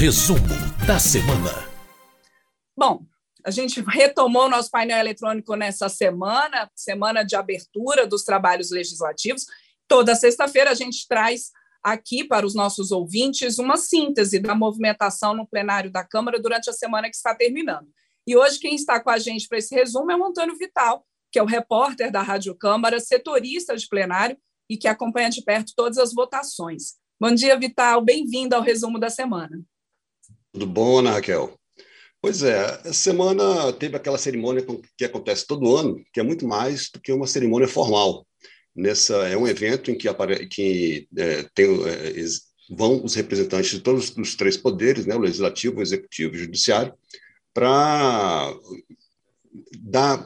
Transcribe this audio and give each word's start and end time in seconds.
Resumo 0.00 0.38
da 0.86 0.98
semana. 0.98 1.52
Bom, 2.74 3.04
a 3.44 3.50
gente 3.50 3.82
retomou 3.82 4.48
nosso 4.48 4.70
painel 4.70 4.98
eletrônico 4.98 5.54
nessa 5.54 5.90
semana, 5.90 6.70
semana 6.74 7.22
de 7.22 7.36
abertura 7.36 8.06
dos 8.06 8.24
trabalhos 8.24 8.70
legislativos. 8.70 9.44
Toda 9.86 10.14
sexta-feira 10.14 10.70
a 10.70 10.74
gente 10.74 11.06
traz 11.06 11.50
aqui 11.84 12.24
para 12.24 12.46
os 12.46 12.54
nossos 12.54 12.90
ouvintes 12.90 13.58
uma 13.58 13.76
síntese 13.76 14.40
da 14.40 14.54
movimentação 14.54 15.34
no 15.34 15.46
plenário 15.46 15.92
da 15.92 16.02
Câmara 16.02 16.40
durante 16.40 16.70
a 16.70 16.72
semana 16.72 17.10
que 17.10 17.16
está 17.16 17.34
terminando. 17.34 17.88
E 18.26 18.34
hoje 18.34 18.58
quem 18.58 18.74
está 18.74 18.98
com 19.00 19.10
a 19.10 19.18
gente 19.18 19.46
para 19.46 19.58
esse 19.58 19.74
resumo 19.74 20.10
é 20.10 20.16
o 20.16 20.24
Antônio 20.24 20.56
Vital, 20.56 21.04
que 21.30 21.38
é 21.38 21.42
o 21.42 21.46
repórter 21.46 22.10
da 22.10 22.22
Rádio 22.22 22.54
Câmara, 22.54 22.98
setorista 23.00 23.76
de 23.76 23.86
plenário 23.86 24.38
e 24.66 24.78
que 24.78 24.88
acompanha 24.88 25.28
de 25.28 25.44
perto 25.44 25.74
todas 25.76 25.98
as 25.98 26.14
votações. 26.14 26.94
Bom 27.20 27.34
dia, 27.34 27.54
Vital. 27.58 28.02
Bem-vindo 28.02 28.56
ao 28.56 28.62
resumo 28.62 28.98
da 28.98 29.10
semana. 29.10 29.62
Tudo 30.52 30.66
bom, 30.66 30.98
Ana 30.98 31.12
Raquel? 31.12 31.56
Pois 32.20 32.42
é, 32.42 32.80
essa 32.84 32.92
semana 32.92 33.72
teve 33.72 33.96
aquela 33.96 34.18
cerimônia 34.18 34.64
que 34.96 35.04
acontece 35.04 35.46
todo 35.46 35.76
ano, 35.76 36.02
que 36.12 36.20
é 36.20 36.22
muito 36.22 36.46
mais 36.46 36.90
do 36.92 37.00
que 37.00 37.12
uma 37.12 37.26
cerimônia 37.26 37.68
formal. 37.68 38.26
Nessa 38.74 39.14
é 39.28 39.36
um 39.36 39.46
evento 39.46 39.90
em 39.90 39.96
que, 39.96 40.08
apare, 40.08 40.46
que 40.48 41.08
é, 41.16 41.44
tem, 41.54 41.66
é, 41.86 42.12
vão 42.70 43.02
os 43.04 43.14
representantes 43.14 43.70
de 43.70 43.80
todos 43.80 44.14
os 44.16 44.34
três 44.34 44.56
poderes, 44.56 45.06
né, 45.06 45.14
o 45.14 45.20
legislativo, 45.20 45.78
o 45.78 45.82
executivo 45.82 46.34
e 46.34 46.38
o 46.38 46.40
judiciário, 46.42 46.94
para 47.54 48.54
dar 49.80 50.24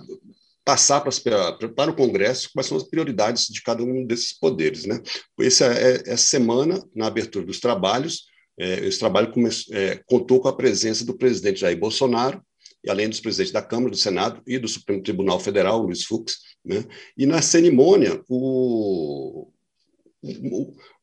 passar 0.65 1.03
para, 1.03 1.69
para 1.69 1.91
o 1.91 1.97
Congresso 1.97 2.51
quais 2.55 2.67
são 2.67 2.77
as 2.77 2.85
prioridades 2.85 3.47
de 3.49 3.63
cada 3.63 3.83
um 3.83 4.07
desses 4.07 4.33
poderes. 4.33 4.87
Né? 4.87 5.01
Essa, 5.39 5.67
é, 5.67 6.03
essa 6.07 6.25
semana, 6.25 6.83
na 6.95 7.07
abertura 7.07 7.45
dos 7.45 7.61
trabalhos, 7.61 8.25
é, 8.59 8.87
esse 8.87 8.99
trabalho 8.99 9.33
é, 9.73 10.01
contou 10.07 10.41
com 10.41 10.49
a 10.49 10.57
presença 10.57 11.05
do 11.05 11.17
presidente 11.17 11.61
Jair 11.61 11.79
Bolsonaro, 11.79 12.43
e 12.83 12.91
além 12.91 13.09
dos 13.09 13.21
presidentes 13.21 13.53
da 13.53 13.63
Câmara, 13.63 13.91
do 13.91 13.97
Senado 13.97 14.43
e 14.47 14.59
do 14.59 14.69
Supremo 14.69 15.03
Tribunal 15.03 15.41
Federal, 15.41 15.83
Luiz 15.83 16.05
Fux. 16.05 16.41
Né? 16.65 16.85
E 17.17 17.25
na 17.25 17.41
cerimônia, 17.41 18.23
o, 18.29 19.49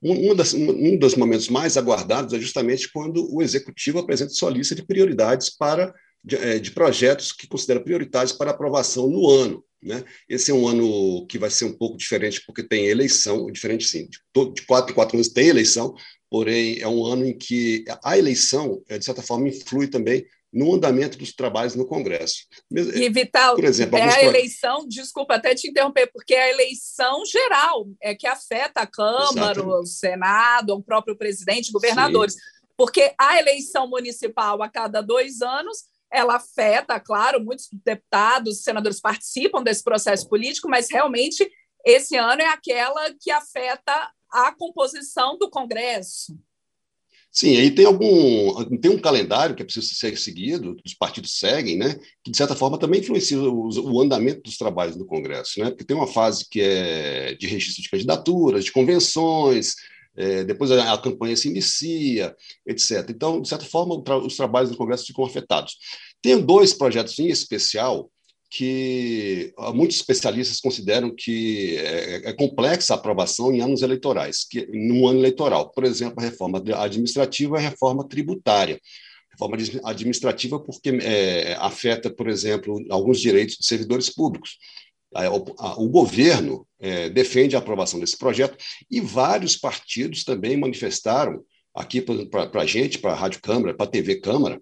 um, 0.01 0.35
das, 0.35 0.53
um 0.53 0.97
dos 0.97 1.15
momentos 1.15 1.49
mais 1.49 1.77
aguardados 1.77 2.33
é 2.33 2.39
justamente 2.39 2.91
quando 2.91 3.33
o 3.33 3.41
Executivo 3.41 3.99
apresenta 3.99 4.31
sua 4.31 4.51
lista 4.51 4.75
de 4.75 4.85
prioridades 4.85 5.49
para 5.49 5.93
de, 6.23 6.35
é, 6.35 6.59
de, 6.59 6.71
projetos 6.71 7.31
que 7.31 7.47
considera 7.47 7.79
prioritários 7.79 8.33
para 8.33 8.51
aprovação 8.51 9.07
no 9.09 9.29
ano. 9.29 9.63
Né? 9.81 10.03
Esse 10.29 10.51
é 10.51 10.53
um 10.53 10.67
ano 10.67 11.25
que 11.27 11.39
vai 11.39 11.49
ser 11.49 11.65
um 11.65 11.73
pouco 11.73 11.97
diferente, 11.97 12.43
porque 12.45 12.63
tem 12.63 12.85
eleição, 12.85 13.47
diferente 13.51 13.85
sim, 13.85 14.07
de, 14.07 14.19
quatro 14.65 14.91
em 14.91 14.95
quatro 14.95 15.17
anos 15.17 15.29
tem 15.29 15.47
eleição, 15.47 15.95
porém 16.29 16.79
é 16.79 16.87
um 16.87 17.05
ano 17.05 17.25
em 17.25 17.37
que 17.37 17.83
a 18.03 18.17
eleição, 18.17 18.81
é, 18.87 18.97
de 18.97 19.05
certa 19.05 19.21
forma, 19.21 19.49
influi 19.49 19.87
também 19.87 20.25
no 20.53 20.73
andamento 20.75 21.17
dos 21.17 21.33
trabalhos 21.33 21.75
no 21.75 21.85
Congresso. 21.85 22.45
E, 22.69 23.09
Vital, 23.09 23.55
Por 23.55 23.63
exemplo, 23.63 23.97
é 23.97 24.01
a 24.03 24.23
eleição, 24.23 24.85
desculpa 24.87 25.35
até 25.35 25.55
te 25.55 25.69
interromper, 25.69 26.11
porque 26.11 26.33
é 26.33 26.43
a 26.43 26.49
eleição 26.49 27.25
geral, 27.25 27.87
é 28.01 28.13
que 28.13 28.27
afeta 28.27 28.81
a 28.81 28.87
Câmara, 28.87 29.31
Exatamente. 29.31 29.61
o 29.61 29.85
Senado, 29.85 30.73
o 30.73 30.83
próprio 30.83 31.15
presidente, 31.15 31.71
governadores. 31.71 32.33
Sim. 32.33 32.39
Porque 32.75 33.13
a 33.17 33.39
eleição 33.39 33.87
municipal 33.87 34.61
a 34.61 34.67
cada 34.67 35.01
dois 35.01 35.41
anos 35.41 35.85
ela 36.11 36.35
afeta, 36.35 36.99
claro, 36.99 37.43
muitos 37.43 37.67
deputados, 37.83 38.63
senadores 38.63 38.99
participam 38.99 39.63
desse 39.63 39.83
processo 39.83 40.27
político, 40.27 40.69
mas 40.69 40.89
realmente 40.89 41.49
esse 41.85 42.15
ano 42.15 42.41
é 42.41 42.47
aquela 42.47 43.13
que 43.19 43.31
afeta 43.31 44.11
a 44.29 44.51
composição 44.51 45.37
do 45.37 45.49
Congresso. 45.49 46.37
Sim, 47.31 47.55
aí 47.55 47.71
tem 47.71 47.85
algum 47.85 48.65
tem 48.77 48.91
um 48.91 48.99
calendário 48.99 49.55
que 49.55 49.61
é 49.61 49.65
preciso 49.65 49.95
ser 49.95 50.17
seguido, 50.17 50.75
os 50.85 50.93
partidos 50.93 51.39
seguem, 51.39 51.77
né? 51.77 51.97
Que 52.21 52.29
de 52.29 52.35
certa 52.35 52.57
forma 52.57 52.77
também 52.77 52.99
influencia 52.99 53.39
o, 53.39 53.69
o 53.69 54.01
andamento 54.01 54.41
dos 54.41 54.57
trabalhos 54.57 54.97
do 54.97 55.05
Congresso, 55.05 55.61
né? 55.61 55.69
Porque 55.69 55.85
tem 55.85 55.95
uma 55.95 56.07
fase 56.07 56.45
que 56.49 56.59
é 56.59 57.33
de 57.35 57.47
registro 57.47 57.81
de 57.81 57.89
candidaturas, 57.89 58.65
de 58.65 58.71
convenções, 58.73 59.75
é, 60.21 60.43
depois 60.43 60.71
a, 60.71 60.93
a, 60.93 60.97
campanha 60.97 61.35
se 61.35 61.49
inicia, 61.49 62.35
etc. 62.65 63.09
Então, 63.09 63.41
de 63.41 63.49
certa 63.49 63.65
forma, 63.65 64.01
tra 64.03 64.17
os 64.17 64.37
trabalhos 64.37 64.69
do 64.69 64.77
Congresso 64.77 65.07
ficam 65.07 65.25
afetados. 65.25 65.77
Tem 66.21 66.39
dois 66.39 66.73
projetos 66.73 67.17
em 67.17 67.27
especial 67.27 68.09
que 68.51 69.53
ah, 69.57 69.71
muitos 69.71 69.95
especialistas 69.95 70.59
consideram 70.59 71.15
que 71.15 71.77
é, 71.77 72.29
é 72.29 72.33
complexa 72.33 72.93
a 72.93 72.97
aprovação 72.97 73.51
em 73.51 73.61
anos 73.61 73.81
eleitorais, 73.81 74.45
que 74.47 74.67
no 74.67 75.07
ano 75.07 75.19
eleitoral, 75.19 75.71
por 75.71 75.85
exemplo, 75.85 76.19
a 76.19 76.23
reforma 76.23 76.61
administrativa 76.75 77.55
e 77.55 77.65
a 77.65 77.69
reforma 77.69 78.07
tributária. 78.07 78.79
Reforma 79.31 79.57
administrativa 79.85 80.59
porque 80.59 80.89
é, 81.01 81.55
afeta, 81.59 82.09
por 82.11 82.27
exemplo, 82.27 82.85
alguns 82.89 83.19
direitos 83.19 83.55
de 83.57 83.65
servidores 83.65 84.09
públicos. 84.09 84.57
O 85.77 85.89
governo 85.89 86.65
é, 86.79 87.09
defende 87.09 87.55
a 87.55 87.59
aprovação 87.59 87.99
desse 87.99 88.17
projeto 88.17 88.57
e 88.89 89.01
vários 89.01 89.57
partidos 89.57 90.23
também 90.23 90.57
manifestaram 90.57 91.43
aqui 91.73 92.01
para 92.01 92.61
a 92.61 92.65
gente, 92.65 92.97
para 92.99 93.11
a 93.11 93.15
Rádio 93.15 93.41
Câmara, 93.41 93.73
para 93.73 93.85
a 93.85 93.89
TV 93.89 94.19
Câmara, 94.19 94.59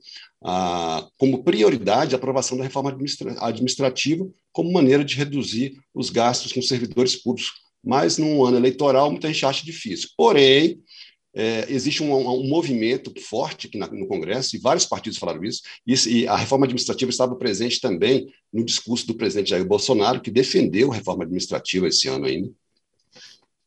como 1.17 1.43
prioridade 1.43 2.13
a 2.13 2.17
aprovação 2.17 2.57
da 2.57 2.63
reforma 2.63 2.89
administra 2.89 3.35
administrativa 3.43 4.27
como 4.51 4.71
maneira 4.71 5.03
de 5.03 5.15
reduzir 5.15 5.73
os 5.93 6.09
gastos 6.09 6.53
com 6.53 6.61
servidores 6.61 7.15
públicos. 7.15 7.53
Mas, 7.83 8.17
num 8.17 8.43
ano 8.45 8.57
eleitoral, 8.57 9.09
muita 9.09 9.27
gente 9.31 9.45
acha 9.45 9.65
difícil. 9.65 10.09
Porém, 10.17 10.81
é, 11.34 11.72
existe 11.72 12.01
um, 12.01 12.13
um, 12.13 12.47
movimento 12.47 13.13
forte 13.22 13.67
aqui 13.67 13.78
na, 13.78 13.88
no 13.88 14.07
Congresso, 14.07 14.56
e 14.56 14.59
vários 14.59 14.85
partidos 14.85 15.19
falaram 15.19 15.44
isso, 15.44 15.62
e, 15.85 16.28
a 16.28 16.35
reforma 16.35 16.66
administrativa 16.66 17.12
estava 17.12 17.35
presente 17.35 17.79
também 17.79 18.28
no 18.51 18.63
discurso 18.63 19.06
do 19.06 19.16
presidente 19.16 19.51
Jair 19.51 19.66
Bolsonaro, 19.66 20.22
que 20.22 20.31
defendeu 20.31 20.91
a 20.91 20.95
reforma 20.95 21.23
administrativa 21.23 21.88
esse 21.88 22.07
ano 22.07 22.25
ainda, 22.25 22.51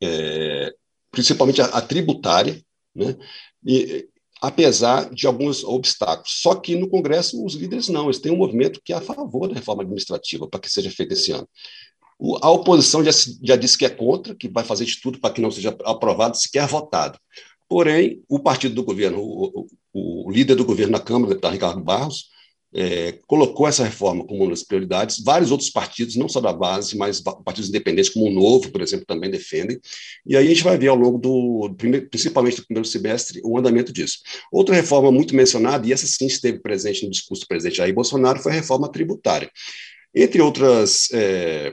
é, 0.02 0.74
principalmente 1.10 1.62
a, 1.62 1.66
a 1.66 1.80
tributária, 1.80 2.60
né? 2.94 3.16
E, 3.64 4.08
apesar 4.42 5.08
de 5.14 5.24
alguns 5.24 5.62
obstáculos. 5.62 6.40
Só 6.42 6.56
que 6.56 6.74
no 6.74 6.88
Congresso 6.88 7.44
os 7.44 7.54
líderes 7.54 7.88
não, 7.88 8.06
eles 8.06 8.18
têm 8.18 8.32
um 8.32 8.36
movimento 8.36 8.80
que 8.84 8.92
é 8.92 8.96
a 8.96 9.00
favor 9.00 9.46
da 9.46 9.54
reforma 9.54 9.84
administrativa 9.84 10.48
para 10.48 10.58
que 10.58 10.68
seja 10.68 10.90
feita 10.90 11.12
esse 11.12 11.30
ano. 11.30 11.48
A 12.40 12.50
oposição 12.50 13.04
já, 13.04 13.10
já 13.42 13.54
disse 13.54 13.78
que 13.78 13.84
é 13.84 13.88
contra, 13.88 14.34
que 14.34 14.48
vai 14.48 14.64
fazer 14.64 14.84
de 14.84 15.00
tudo 15.00 15.20
para 15.20 15.32
que 15.32 15.40
não 15.40 15.50
seja 15.50 15.76
aprovado, 15.84 16.36
sequer 16.36 16.66
votado. 16.66 17.18
Porém, 17.72 18.22
o 18.28 18.38
partido 18.38 18.74
do 18.74 18.84
governo, 18.84 19.18
o, 19.18 19.66
o, 19.94 20.28
o 20.28 20.30
líder 20.30 20.56
do 20.56 20.64
governo 20.64 20.92
na 20.92 21.00
Câmara, 21.00 21.24
o 21.24 21.28
deputado 21.30 21.52
Ricardo 21.54 21.80
Barros, 21.82 22.26
é, 22.74 23.18
colocou 23.26 23.66
essa 23.66 23.82
reforma 23.82 24.26
como 24.26 24.42
uma 24.42 24.50
das 24.50 24.62
prioridades. 24.62 25.24
Vários 25.24 25.50
outros 25.50 25.70
partidos, 25.70 26.14
não 26.14 26.28
só 26.28 26.38
da 26.38 26.52
base, 26.52 26.94
mas 26.98 27.22
partidos 27.22 27.70
independentes, 27.70 28.10
como 28.10 28.26
o 28.26 28.30
Novo, 28.30 28.70
por 28.70 28.82
exemplo, 28.82 29.06
também 29.06 29.30
defendem. 29.30 29.80
E 30.26 30.36
aí 30.36 30.44
a 30.44 30.48
gente 30.50 30.62
vai 30.62 30.76
ver 30.76 30.88
ao 30.88 30.96
longo 30.96 31.16
do, 31.16 31.74
principalmente 32.10 32.58
do 32.58 32.66
primeiro 32.66 32.86
semestre, 32.86 33.40
o 33.42 33.56
andamento 33.56 33.90
disso. 33.90 34.18
Outra 34.52 34.74
reforma 34.74 35.10
muito 35.10 35.34
mencionada, 35.34 35.86
e 35.86 35.94
essa 35.94 36.06
sim 36.06 36.26
esteve 36.26 36.58
presente 36.60 37.06
no 37.06 37.10
discurso 37.10 37.44
do 37.44 37.48
presidente 37.48 37.78
Jair 37.78 37.94
Bolsonaro, 37.94 38.38
foi 38.38 38.52
a 38.52 38.56
reforma 38.56 38.92
tributária. 38.92 39.50
Entre 40.14 40.42
outras 40.42 41.08
é, 41.10 41.72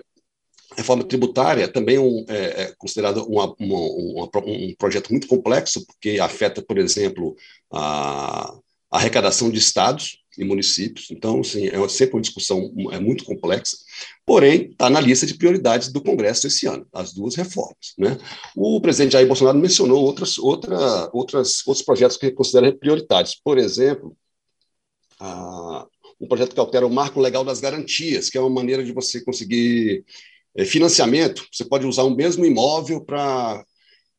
reforma 0.79 1.03
tributária 1.03 1.67
também 1.67 1.97
um, 1.97 2.25
é, 2.27 2.63
é 2.63 2.75
uma, 3.27 3.55
um 4.45 4.75
projeto 4.77 5.09
muito 5.09 5.27
complexo, 5.27 5.85
porque 5.85 6.19
afeta, 6.19 6.61
por 6.61 6.77
exemplo, 6.77 7.35
a, 7.71 8.53
a 8.91 8.97
arrecadação 8.97 9.49
de 9.49 9.59
estados, 9.59 10.19
e 10.39 10.45
municípios. 10.45 11.11
Então, 11.11 11.43
sim, 11.43 11.67
é 11.67 11.89
sempre 11.89 12.15
uma 12.15 12.21
discussão 12.21 12.71
é 12.91 12.99
muito 12.99 13.25
complexa, 13.25 13.77
porém, 14.25 14.69
está 14.71 14.89
na 14.89 15.01
lista 15.01 15.25
de 15.25 15.33
prioridades 15.33 15.91
do 15.91 16.01
Congresso 16.01 16.47
esse 16.47 16.65
ano, 16.65 16.87
as 16.93 17.13
duas 17.13 17.35
reformas. 17.35 17.93
Né? 17.97 18.17
O 18.55 18.79
presidente 18.79 19.13
Jair 19.13 19.27
Bolsonaro 19.27 19.59
mencionou 19.59 20.01
outras, 20.01 20.37
outra, 20.37 21.09
outras, 21.11 21.67
outros 21.67 21.85
projetos 21.85 22.15
que 22.15 22.27
ele 22.27 22.35
considera 22.35 22.71
prioritários. 22.71 23.35
Por 23.43 23.57
exemplo, 23.57 24.15
a, 25.19 25.85
um 26.19 26.27
projeto 26.27 26.53
que 26.53 26.59
altera 26.59 26.87
o 26.87 26.93
marco 26.93 27.19
legal 27.19 27.43
das 27.43 27.59
garantias, 27.59 28.29
que 28.29 28.37
é 28.37 28.41
uma 28.41 28.49
maneira 28.49 28.83
de 28.83 28.93
você 28.93 29.21
conseguir 29.21 30.05
é, 30.59 30.65
financiamento. 30.65 31.45
Você 31.51 31.63
pode 31.63 31.85
usar 31.85 32.03
o 32.03 32.15
mesmo 32.15 32.45
imóvel 32.45 33.01
para 33.01 33.63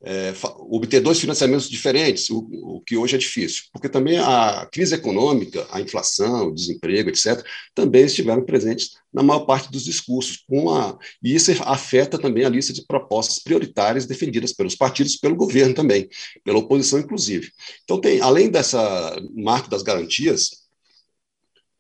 é, 0.03 0.33
obter 0.61 1.01
dois 1.01 1.21
financiamentos 1.21 1.69
diferentes, 1.69 2.31
o, 2.31 2.39
o, 2.39 2.81
que 2.81 2.97
hoje 2.97 3.17
é 3.17 3.19
difícil, 3.19 3.65
porque 3.71 3.89
também 3.89 4.17
a 4.17 4.67
crise 4.73 4.95
econômica, 4.95 5.67
a 5.71 5.79
inflação, 5.79 6.49
o 6.49 6.55
desemprego, 6.55 7.11
etc., 7.11 7.45
também 7.75 8.05
estiveram 8.05 8.43
presentes 8.43 8.93
na 9.13 9.23
maior 9.23 9.41
parte 9.41 9.71
dos 9.71 9.85
discursos, 9.85 10.43
a, 10.71 10.99
e 11.23 11.35
isso 11.35 11.51
afeta 11.65 12.19
também 12.19 12.47
a 12.47 12.49
lista 12.49 12.73
de 12.73 12.87
propostas 12.87 13.39
prioritárias 13.41 14.07
defendidas 14.07 14.55
pelos 14.55 14.75
partidos, 14.75 15.17
pelo 15.17 15.37
governo 15.37 15.75
também, 15.75 16.09
pela 16.43 16.61
oposição, 16.61 16.99
inclusive. 16.99 17.53
Então, 17.85 18.01
tem, 18.01 18.23
além 18.23 18.49
dessa 18.49 19.21
marco 19.35 19.69
das 19.69 19.83
garantias, 19.83 20.61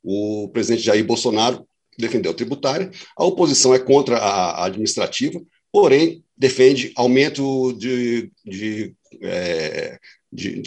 o 0.03 0.51
presidente 0.53 0.83
Jair 0.83 1.07
Bolsonaro 1.07 1.67
defendeu 1.98 2.32
a 2.32 2.34
tributária, 2.34 2.90
a 3.16 3.25
oposição 3.25 3.75
é 3.75 3.78
contra 3.78 4.16
a, 4.19 4.64
administrativa, 4.66 5.40
porém 5.72 6.25
defende 6.37 6.92
aumento 6.96 7.72
de, 7.75 8.31
de 8.44 8.94
é, 9.22 9.98
de, 10.32 10.62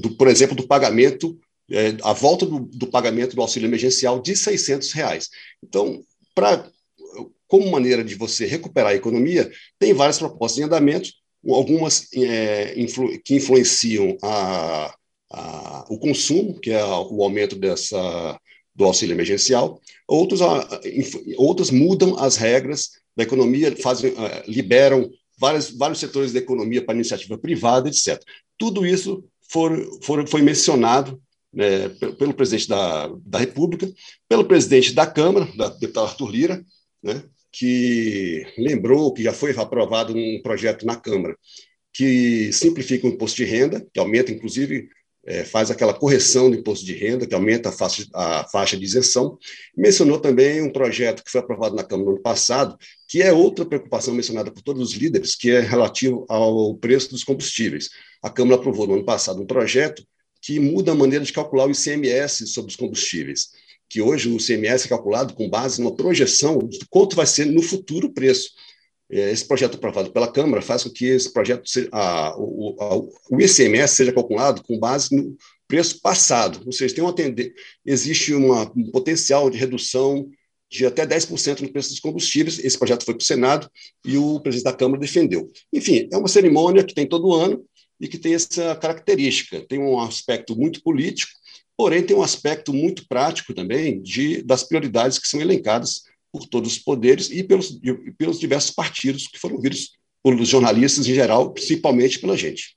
do, 0.00 0.16
por 0.16 0.28
exemplo, 0.28 0.54
do 0.54 0.66
pagamento, 0.66 1.38
é, 1.70 1.96
a 2.02 2.12
volta 2.12 2.46
do, 2.46 2.60
do, 2.60 2.86
pagamento 2.86 3.34
do 3.34 3.42
auxílio 3.42 3.66
emergencial 3.66 4.20
de 4.20 4.36
600 4.36 4.92
reais. 4.92 5.28
Então, 5.62 6.02
para 6.34 6.68
como 7.46 7.70
maneira 7.70 8.04
de 8.04 8.14
você 8.14 8.46
recuperar 8.46 8.92
a 8.92 8.94
economia, 8.94 9.50
tem 9.78 9.92
várias 9.92 10.18
propostas 10.18 10.60
em 10.60 10.64
andamento, 10.64 11.10
algumas 11.48 12.06
é, 12.14 12.80
influ, 12.80 13.10
que 13.24 13.34
influenciam 13.34 14.16
a, 14.22 14.94
a, 15.32 15.84
o 15.90 15.98
consumo, 15.98 16.60
que 16.60 16.70
é 16.70 16.84
o 16.84 17.24
aumento 17.24 17.56
dessa, 17.56 18.39
do 18.74 18.84
auxílio 18.84 19.14
emergencial, 19.14 19.80
outros, 20.06 20.40
a, 20.42 20.80
outras 21.36 21.70
mudam 21.70 22.18
as 22.18 22.36
regras 22.36 22.90
da 23.16 23.22
economia, 23.22 23.74
fazem, 23.76 24.14
liberam 24.46 25.10
vários, 25.38 25.70
vários 25.70 25.98
setores 25.98 26.32
da 26.32 26.38
economia 26.38 26.84
para 26.84 26.94
iniciativa 26.94 27.36
privada, 27.36 27.88
etc. 27.88 28.22
Tudo 28.56 28.86
isso 28.86 29.24
for, 29.48 29.72
for, 30.02 30.26
foi 30.28 30.42
mencionado 30.42 31.20
né, 31.52 31.88
pelo, 32.18 32.32
presidente 32.32 32.68
da, 32.68 33.08
da 33.24 33.38
República, 33.38 33.90
pelo 34.28 34.44
presidente 34.44 34.92
da 34.92 35.06
Câmara, 35.06 35.48
da 35.56 35.68
deputado 35.68 36.06
Arthur 36.06 36.30
Lira, 36.30 36.64
né, 37.02 37.22
que 37.50 38.46
lembrou 38.56 39.12
que 39.12 39.22
já 39.24 39.32
foi 39.32 39.50
aprovado 39.56 40.14
um 40.16 40.40
projeto 40.42 40.86
na 40.86 40.94
Câmara 40.94 41.36
que 41.92 42.52
simplifica 42.52 43.06
o 43.06 43.10
imposto 43.10 43.38
de 43.38 43.44
renda, 43.44 43.84
que 43.92 43.98
aumenta, 43.98 44.30
inclusive, 44.30 44.88
é, 45.26 45.44
faz 45.44 45.70
aquela 45.70 45.92
correção 45.92 46.50
do 46.50 46.56
imposto 46.56 46.84
de 46.84 46.94
renda, 46.94 47.26
que 47.26 47.34
aumenta 47.34 47.68
a 47.68 47.72
faixa, 47.72 48.04
a 48.14 48.44
faixa 48.50 48.76
de 48.76 48.84
isenção. 48.84 49.38
Mencionou 49.76 50.18
também 50.18 50.62
um 50.62 50.72
projeto 50.72 51.22
que 51.22 51.30
foi 51.30 51.40
aprovado 51.40 51.76
na 51.76 51.84
Câmara 51.84 52.06
no 52.06 52.14
ano 52.16 52.22
passado, 52.22 52.76
que 53.08 53.22
é 53.22 53.32
outra 53.32 53.64
preocupação 53.64 54.14
mencionada 54.14 54.50
por 54.50 54.62
todos 54.62 54.82
os 54.90 54.94
líderes, 54.94 55.34
que 55.34 55.50
é 55.50 55.60
relativo 55.60 56.24
ao 56.28 56.74
preço 56.76 57.10
dos 57.10 57.24
combustíveis. 57.24 57.90
A 58.22 58.30
Câmara 58.30 58.56
aprovou 58.56 58.86
no 58.86 58.94
ano 58.94 59.04
passado 59.04 59.42
um 59.42 59.46
projeto 59.46 60.02
que 60.42 60.58
muda 60.58 60.92
a 60.92 60.94
maneira 60.94 61.24
de 61.24 61.32
calcular 61.32 61.66
o 61.66 61.70
ICMS 61.70 62.46
sobre 62.46 62.70
os 62.70 62.76
combustíveis 62.76 63.50
que 63.90 64.00
hoje 64.00 64.30
o 64.30 64.38
CMS 64.38 64.86
é 64.86 64.88
calculado 64.88 65.34
com 65.34 65.50
base 65.50 65.82
numa 65.82 65.94
projeção 65.94 66.58
de 66.58 66.78
quanto 66.88 67.16
vai 67.16 67.26
ser 67.26 67.46
no 67.46 67.60
futuro 67.60 68.06
o 68.06 68.12
preço. 68.12 68.50
É, 69.10 69.30
esse 69.30 69.46
projeto 69.46 69.74
aprovado 69.74 70.12
pela 70.12 70.30
Câmara 70.30 70.62
faz 70.62 70.84
com 70.84 70.90
que 70.90 71.06
esse 71.06 71.32
projeto, 71.32 71.64
a, 71.92 72.34
o, 72.38 72.76
a, 72.78 72.96
o 72.96 73.40
ICMS 73.40 73.94
seja 73.94 74.12
calculado 74.12 74.62
com 74.62 74.78
base 74.78 75.14
no 75.14 75.36
preço 75.66 76.00
passado, 76.00 76.60
ou 76.66 76.72
seja, 76.72 76.94
tem 76.94 77.02
uma 77.04 77.14
existe 77.84 78.34
uma, 78.34 78.70
um 78.76 78.90
potencial 78.90 79.48
de 79.48 79.58
redução 79.58 80.28
de 80.70 80.86
até 80.86 81.04
10% 81.04 81.60
no 81.60 81.72
preço 81.72 81.90
dos 81.90 82.00
combustíveis. 82.00 82.58
Esse 82.58 82.78
projeto 82.78 83.04
foi 83.04 83.14
para 83.14 83.22
o 83.22 83.26
Senado 83.26 83.68
e 84.04 84.16
o 84.16 84.40
presidente 84.40 84.70
da 84.70 84.76
Câmara 84.76 85.00
defendeu. 85.00 85.50
Enfim, 85.72 86.08
é 86.12 86.16
uma 86.16 86.28
cerimônia 86.28 86.84
que 86.84 86.94
tem 86.94 87.08
todo 87.08 87.32
ano 87.32 87.64
e 88.00 88.06
que 88.06 88.18
tem 88.18 88.34
essa 88.34 88.74
característica, 88.76 89.64
tem 89.68 89.78
um 89.78 90.00
aspecto 90.00 90.56
muito 90.56 90.82
político, 90.82 91.32
Porém, 91.80 92.02
tem 92.02 92.14
um 92.14 92.22
aspecto 92.22 92.74
muito 92.74 93.08
prático 93.08 93.54
também 93.54 94.02
de, 94.02 94.42
das 94.42 94.62
prioridades 94.62 95.18
que 95.18 95.26
são 95.26 95.40
elencadas 95.40 96.02
por 96.32 96.46
todos 96.46 96.72
os 96.72 96.78
poderes 96.78 97.30
e 97.30 97.42
pelos, 97.42 97.70
e 97.82 98.12
pelos 98.12 98.38
diversos 98.38 98.70
partidos 98.70 99.26
que 99.26 99.38
foram 99.38 99.60
vistos 99.60 99.98
pelos 100.22 100.48
jornalistas 100.48 101.06
em 101.06 101.14
geral, 101.14 101.52
principalmente 101.52 102.18
pela 102.18 102.36
gente. 102.36 102.76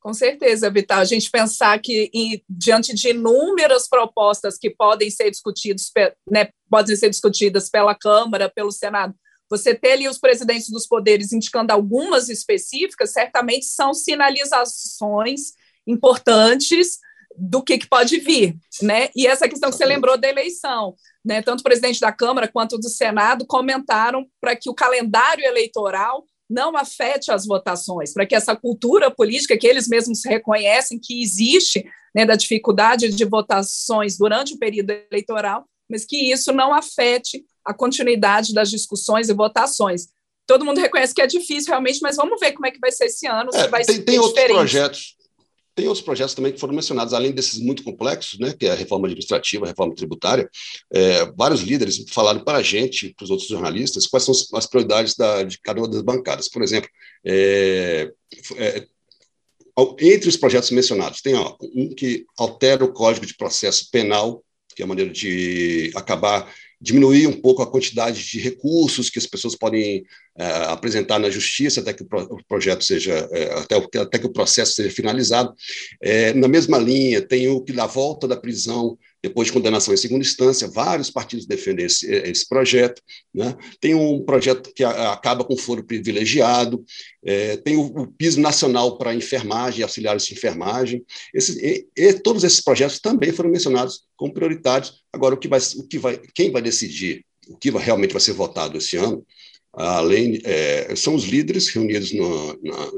Com 0.00 0.14
certeza, 0.14 0.70
Vital. 0.70 1.00
A 1.00 1.04
gente 1.04 1.30
pensar 1.30 1.78
que, 1.78 2.10
em, 2.14 2.42
diante 2.48 2.94
de 2.94 3.10
inúmeras 3.10 3.86
propostas 3.86 4.56
que 4.56 4.70
podem 4.70 5.10
ser 5.10 5.30
discutidas, 5.30 5.90
né, 6.30 6.48
podem 6.70 6.96
ser 6.96 7.10
discutidas 7.10 7.68
pela 7.68 7.94
Câmara, 7.94 8.48
pelo 8.48 8.72
Senado, 8.72 9.14
você 9.50 9.74
ter 9.74 9.92
ali 9.92 10.08
os 10.08 10.18
presidentes 10.18 10.70
dos 10.70 10.86
poderes 10.86 11.32
indicando 11.32 11.72
algumas 11.72 12.28
específicas, 12.28 13.12
certamente 13.12 13.66
são 13.66 13.92
sinalizações 13.92 15.52
importantes 15.86 16.98
do 17.40 17.62
que, 17.62 17.78
que 17.78 17.88
pode 17.88 18.18
vir, 18.18 18.54
né? 18.82 19.08
E 19.16 19.26
essa 19.26 19.48
questão 19.48 19.70
que 19.70 19.76
você 19.76 19.86
lembrou 19.86 20.18
da 20.18 20.28
eleição, 20.28 20.94
né? 21.24 21.40
Tanto 21.40 21.60
o 21.60 21.64
presidente 21.64 21.98
da 21.98 22.12
Câmara 22.12 22.46
quanto 22.46 22.76
do 22.76 22.90
Senado 22.90 23.46
comentaram 23.46 24.26
para 24.38 24.54
que 24.54 24.68
o 24.68 24.74
calendário 24.74 25.42
eleitoral 25.42 26.22
não 26.48 26.76
afete 26.76 27.32
as 27.32 27.46
votações, 27.46 28.12
para 28.12 28.26
que 28.26 28.34
essa 28.34 28.54
cultura 28.54 29.10
política 29.10 29.56
que 29.56 29.66
eles 29.66 29.88
mesmos 29.88 30.22
reconhecem 30.24 31.00
que 31.02 31.22
existe, 31.22 31.82
né, 32.14 32.26
da 32.26 32.34
dificuldade 32.34 33.08
de 33.08 33.24
votações 33.24 34.18
durante 34.18 34.54
o 34.54 34.58
período 34.58 34.90
eleitoral, 34.90 35.64
mas 35.88 36.04
que 36.04 36.30
isso 36.30 36.52
não 36.52 36.74
afete 36.74 37.42
a 37.64 37.72
continuidade 37.72 38.52
das 38.52 38.68
discussões 38.68 39.28
e 39.28 39.34
votações. 39.34 40.08
Todo 40.46 40.64
mundo 40.64 40.80
reconhece 40.80 41.14
que 41.14 41.22
é 41.22 41.26
difícil 41.26 41.70
realmente, 41.70 42.00
mas 42.02 42.16
vamos 42.16 42.38
ver 42.38 42.52
como 42.52 42.66
é 42.66 42.70
que 42.70 42.80
vai 42.80 42.90
ser 42.90 43.06
esse 43.06 43.26
ano. 43.26 43.50
É, 43.54 43.68
vai 43.68 43.84
tem, 43.84 44.02
tem 44.02 44.18
outros 44.18 44.44
projetos 44.44 45.19
tem 45.74 45.86
outros 45.86 46.04
projetos 46.04 46.34
também 46.34 46.52
que 46.52 46.60
foram 46.60 46.74
mencionados, 46.74 47.14
além 47.14 47.32
desses 47.32 47.58
muito 47.58 47.82
complexos, 47.82 48.38
né, 48.38 48.54
que 48.58 48.66
é 48.66 48.72
a 48.72 48.74
reforma 48.74 49.06
administrativa, 49.06 49.64
a 49.64 49.68
reforma 49.68 49.94
tributária. 49.94 50.48
É, 50.92 51.26
vários 51.36 51.60
líderes 51.60 52.04
falaram 52.10 52.42
para 52.44 52.58
a 52.58 52.62
gente, 52.62 53.14
para 53.14 53.24
os 53.24 53.30
outros 53.30 53.48
jornalistas, 53.48 54.06
quais 54.06 54.24
são 54.24 54.34
as 54.54 54.66
prioridades 54.66 55.14
da, 55.14 55.42
de 55.42 55.58
cada 55.60 55.80
uma 55.80 55.88
das 55.88 56.02
bancadas. 56.02 56.48
Por 56.48 56.62
exemplo, 56.62 56.90
é, 57.24 58.10
é, 58.56 58.86
entre 60.00 60.28
os 60.28 60.36
projetos 60.36 60.70
mencionados, 60.70 61.22
tem 61.22 61.34
ó, 61.34 61.56
um 61.74 61.94
que 61.94 62.26
altera 62.38 62.84
o 62.84 62.92
Código 62.92 63.24
de 63.24 63.36
Processo 63.36 63.90
Penal, 63.90 64.44
que 64.74 64.82
é 64.82 64.84
a 64.84 64.88
maneira 64.88 65.10
de 65.10 65.90
acabar 65.94 66.52
diminuir 66.80 67.26
um 67.26 67.40
pouco 67.40 67.62
a 67.62 67.70
quantidade 67.70 68.24
de 68.24 68.40
recursos 68.40 69.10
que 69.10 69.18
as 69.18 69.26
pessoas 69.26 69.54
podem 69.54 70.02
é, 70.36 70.46
apresentar 70.68 71.18
na 71.18 71.28
justiça 71.28 71.80
até 71.80 71.92
que 71.92 72.02
o, 72.02 72.06
pro, 72.06 72.22
o 72.22 72.44
projeto 72.44 72.82
seja, 72.82 73.28
é, 73.30 73.52
até, 73.58 73.76
o, 73.76 73.88
até 74.00 74.18
que 74.18 74.26
o 74.26 74.32
processo 74.32 74.72
seja 74.72 74.90
finalizado. 74.90 75.52
É, 76.00 76.32
na 76.32 76.48
mesma 76.48 76.78
linha, 76.78 77.20
tem 77.20 77.48
o 77.48 77.60
que 77.60 77.72
da 77.72 77.86
volta 77.86 78.26
da 78.26 78.36
prisão 78.36 78.96
depois 79.22 79.46
de 79.46 79.52
condenação 79.52 79.92
em 79.92 79.98
segunda 79.98 80.24
instância, 80.24 80.68
vários 80.68 81.10
partidos 81.10 81.46
defendem 81.46 81.86
esse, 81.86 82.10
esse 82.10 82.48
projeto. 82.48 83.02
Né? 83.34 83.54
Tem 83.80 83.94
um 83.94 84.24
projeto 84.24 84.72
que 84.74 84.82
a, 84.82 85.12
acaba 85.12 85.44
com 85.44 85.56
foro 85.56 85.84
privilegiado, 85.84 86.82
é, 87.24 87.56
tem 87.58 87.76
o, 87.76 87.82
o, 87.82 88.06
piso 88.06 88.40
nacional 88.40 88.96
para 88.96 89.14
enfermagem, 89.14 89.82
auxiliares 89.82 90.24
de 90.24 90.32
enfermagem. 90.32 91.04
Esse, 91.34 91.58
e, 91.60 91.86
e, 91.96 92.14
todos 92.14 92.44
esses 92.44 92.60
projetos 92.60 92.98
também 92.98 93.32
foram 93.32 93.50
mencionados 93.50 94.04
como 94.16 94.32
prioritários. 94.32 95.02
Agora, 95.12 95.34
o 95.34 95.38
que 95.38 95.48
vai, 95.48 95.60
o 95.76 95.86
que 95.86 95.98
vai, 95.98 96.18
quem 96.34 96.50
vai 96.50 96.62
decidir 96.62 97.24
o 97.48 97.56
que 97.56 97.70
vai, 97.70 97.82
realmente 97.82 98.12
vai 98.12 98.20
ser 98.20 98.32
votado 98.32 98.78
esse 98.78 98.96
ano, 98.96 99.26
além 99.72 100.40
é, 100.44 100.94
são 100.96 101.14
os 101.14 101.24
líderes 101.24 101.68
reunidos 101.68 102.12
no, 102.12 102.58
na, 102.62 102.90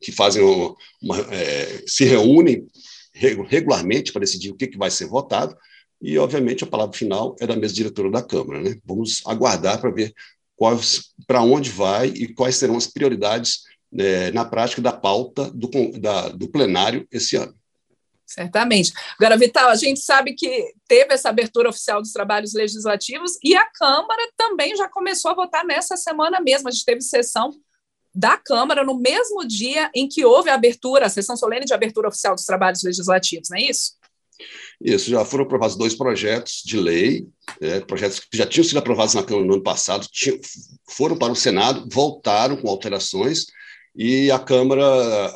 que 0.00 0.12
fazem 0.12 0.42
uma, 0.42 0.74
uma 1.02 1.18
é, 1.34 1.82
se 1.86 2.04
reúnem 2.04 2.66
regularmente 3.16 4.12
para 4.12 4.20
decidir 4.20 4.50
o 4.50 4.56
que, 4.56 4.66
que 4.66 4.78
vai 4.78 4.90
ser 4.90 5.06
votado, 5.06 5.56
e, 6.00 6.18
obviamente, 6.18 6.62
a 6.62 6.66
palavra 6.66 6.96
final 6.96 7.34
é 7.40 7.46
da 7.46 7.56
mesa 7.56 7.74
diretora 7.74 8.10
da 8.10 8.22
Câmara. 8.22 8.60
Né? 8.60 8.76
Vamos 8.84 9.22
aguardar 9.26 9.80
para 9.80 9.90
ver 9.90 10.14
para 11.26 11.42
onde 11.42 11.70
vai 11.70 12.08
e 12.08 12.32
quais 12.32 12.56
serão 12.56 12.76
as 12.76 12.86
prioridades 12.86 13.62
né, 13.92 14.30
na 14.30 14.44
prática 14.44 14.80
da 14.80 14.92
pauta 14.92 15.50
do, 15.50 15.68
da, 15.98 16.28
do 16.28 16.48
plenário 16.48 17.06
esse 17.10 17.36
ano. 17.36 17.54
Certamente. 18.26 18.92
Agora, 19.18 19.36
Vital, 19.36 19.68
a 19.68 19.76
gente 19.76 20.00
sabe 20.00 20.34
que 20.34 20.72
teve 20.88 21.14
essa 21.14 21.28
abertura 21.28 21.68
oficial 21.68 22.02
dos 22.02 22.12
trabalhos 22.12 22.54
legislativos 22.54 23.38
e 23.42 23.54
a 23.54 23.64
Câmara 23.70 24.30
também 24.36 24.74
já 24.76 24.88
começou 24.88 25.30
a 25.30 25.34
votar 25.34 25.64
nessa 25.64 25.96
semana 25.96 26.40
mesmo. 26.40 26.68
A 26.68 26.72
gente 26.72 26.84
teve 26.84 27.00
sessão 27.02 27.52
da 28.16 28.38
Câmara 28.38 28.82
no 28.82 28.98
mesmo 28.98 29.46
dia 29.46 29.90
em 29.94 30.08
que 30.08 30.24
houve 30.24 30.48
a 30.48 30.54
abertura, 30.54 31.04
a 31.04 31.08
sessão 31.10 31.36
solene 31.36 31.66
de 31.66 31.74
abertura 31.74 32.08
oficial 32.08 32.34
dos 32.34 32.46
trabalhos 32.46 32.82
legislativos, 32.82 33.50
não 33.50 33.58
é 33.58 33.62
isso? 33.64 33.92
Isso, 34.80 35.10
já 35.10 35.22
foram 35.24 35.44
aprovados 35.44 35.76
dois 35.76 35.94
projetos 35.94 36.62
de 36.64 36.78
lei, 36.78 37.26
é, 37.60 37.80
projetos 37.80 38.20
que 38.20 38.36
já 38.36 38.46
tinham 38.46 38.64
sido 38.64 38.78
aprovados 38.78 39.14
na 39.14 39.22
Câmara 39.22 39.46
no 39.46 39.54
ano 39.54 39.62
passado, 39.62 40.06
tinham, 40.10 40.38
foram 40.88 41.16
para 41.16 41.32
o 41.32 41.36
Senado, 41.36 41.86
voltaram 41.92 42.56
com 42.56 42.68
alterações, 42.68 43.46
e 43.96 44.30
a 44.30 44.38
Câmara 44.38 44.84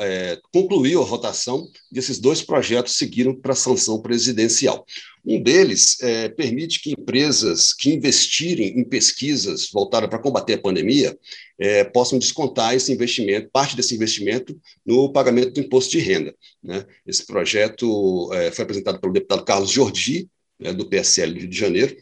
é, 0.01 0.39
concluiu 0.53 1.01
a 1.01 1.07
votação 1.07 1.67
desses 1.91 2.19
dois 2.19 2.43
projetos 2.43 2.99
seguiram 2.99 3.35
para 3.35 3.53
a 3.53 3.57
sanção 3.57 4.03
presidencial. 4.03 4.85
Um 5.25 5.43
deles 5.43 5.99
é, 6.03 6.29
permite 6.29 6.81
que 6.81 6.93
empresas 6.93 7.73
que 7.73 7.95
investirem 7.95 8.79
em 8.79 8.85
pesquisas 8.85 9.71
voltadas 9.71 10.11
para 10.11 10.19
combater 10.19 10.55
a 10.55 10.61
pandemia 10.61 11.19
é, 11.59 11.85
possam 11.85 12.19
descontar 12.19 12.75
esse 12.75 12.93
investimento, 12.93 13.49
parte 13.51 13.75
desse 13.75 13.95
investimento, 13.95 14.59
no 14.85 15.11
pagamento 15.11 15.53
do 15.53 15.61
imposto 15.61 15.93
de 15.93 16.01
renda. 16.01 16.35
Né? 16.63 16.85
Esse 17.07 17.25
projeto 17.27 18.31
é, 18.35 18.51
foi 18.51 18.65
apresentado 18.65 19.01
pelo 19.01 19.13
deputado 19.13 19.45
Carlos 19.45 19.71
Jordi, 19.71 20.29
né, 20.59 20.73
do 20.75 20.87
PSL 20.87 21.33
do 21.33 21.41
Rio 21.41 21.49
de 21.49 21.59
Janeiro, 21.59 21.97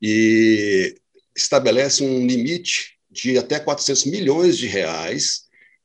e 0.00 0.94
estabelece 1.36 2.04
um 2.04 2.24
limite 2.26 2.98
de 3.12 3.36
até 3.36 3.60
400 3.60 4.06
milhões 4.06 4.56
de 4.56 4.66
reais, 4.66 5.42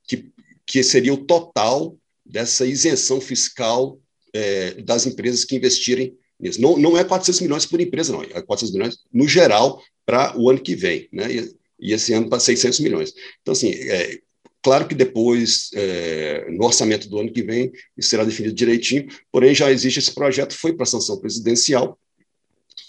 que, 0.07 0.29
que 0.65 0.81
seria 0.81 1.13
o 1.13 1.25
total 1.25 1.98
dessa 2.25 2.65
isenção 2.65 3.19
fiscal 3.19 4.00
é, 4.34 4.81
das 4.81 5.05
empresas 5.05 5.43
que 5.43 5.55
investirem 5.55 6.15
nisso. 6.39 6.62
Não, 6.62 6.77
não 6.77 6.98
é 6.98 7.03
400 7.03 7.41
milhões 7.41 7.65
por 7.65 7.81
empresa, 7.81 8.13
não, 8.13 8.24
é 8.24 8.41
400 8.41 8.74
milhões 8.74 8.98
no 9.12 9.27
geral 9.27 9.84
para 10.05 10.38
o 10.38 10.50
ano 10.50 10.62
que 10.62 10.75
vem, 10.75 11.10
né? 11.12 11.31
E, 11.31 11.57
e 11.79 11.93
esse 11.93 12.13
ano 12.13 12.29
para 12.29 12.39
600 12.39 12.79
milhões. 12.79 13.13
Então, 13.41 13.51
assim, 13.51 13.72
é, 13.72 14.19
Claro 14.67 14.86
que 14.86 14.96
depois, 14.96 15.69
é, 15.74 16.46
no 16.50 16.65
orçamento 16.65 17.07
do 17.07 17.19
ano 17.19 17.31
que 17.31 17.41
vem, 17.41 17.72
isso 17.96 18.10
será 18.10 18.25
definido 18.25 18.53
direitinho, 18.53 19.07
porém 19.31 19.55
já 19.55 19.72
existe 19.72 20.00
esse 20.00 20.13
projeto, 20.13 20.57
foi 20.57 20.74
para 20.74 20.84
a 20.84 20.88
sanção 20.88 21.17
presidencial, 21.19 21.98